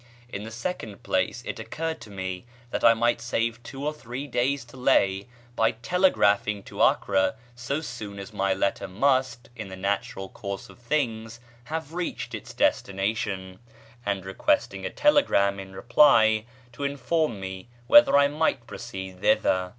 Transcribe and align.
In 0.29 0.41
the 0.45 0.49
second 0.49 1.03
place 1.03 1.43
it 1.45 1.59
occurred 1.59 2.01
to 2.01 2.09
me 2.09 2.47
that 2.71 2.83
I 2.83 2.95
might 2.95 3.21
save 3.21 3.61
two 3.61 3.85
or 3.85 3.93
three 3.93 4.25
days' 4.25 4.65
delay 4.65 5.27
by 5.55 5.73
telegraphing 5.73 6.63
to 6.63 6.81
Acre 6.81 7.35
so 7.55 7.81
soon 7.81 8.17
as 8.17 8.33
my 8.33 8.51
letter 8.51 8.87
must, 8.87 9.51
in 9.55 9.67
the 9.67 9.75
natural 9.75 10.27
course 10.27 10.69
of 10.71 10.79
things, 10.79 11.39
have 11.65 11.93
reached 11.93 12.33
its 12.33 12.51
destination, 12.51 13.59
and 14.03 14.25
requesting 14.25 14.87
a 14.87 14.89
telegram 14.89 15.59
in 15.59 15.73
reply 15.75 16.45
to 16.71 16.83
inform 16.83 17.39
me 17.39 17.69
whether 17.85 18.17
I 18.17 18.27
might 18.27 18.65
proceed 18.65 19.19
thither. 19.21 19.69